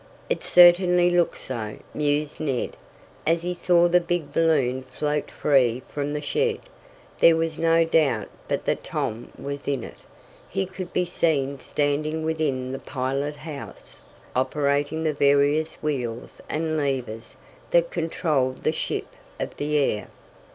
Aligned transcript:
"It 0.31 0.43
certainly 0.43 1.11
looks 1.11 1.41
so," 1.43 1.77
mused 1.93 2.39
Ned, 2.39 2.75
as 3.27 3.43
he 3.43 3.53
saw 3.53 3.87
the 3.87 3.99
big 4.01 4.33
balloon 4.33 4.81
float 4.81 5.29
free 5.29 5.83
from 5.87 6.11
the 6.13 6.21
shed. 6.21 6.57
There 7.19 7.35
was 7.35 7.59
no 7.59 7.83
doubt 7.83 8.29
but 8.47 8.65
that 8.65 8.83
Tom 8.83 9.29
was 9.37 9.67
in 9.67 9.83
it. 9.83 9.99
He 10.49 10.65
could 10.65 10.91
be 10.91 11.05
seen 11.05 11.59
standing 11.59 12.23
within 12.23 12.71
the 12.71 12.79
pilot 12.79 13.35
house, 13.35 13.99
operating 14.35 15.03
the 15.03 15.13
various 15.13 15.75
wheels 15.83 16.41
and 16.49 16.75
levers 16.77 17.35
that 17.69 17.91
controlled 17.91 18.63
the 18.63 18.71
ship 18.73 19.05
of 19.39 19.55
the 19.57 19.77
air. 19.77 20.07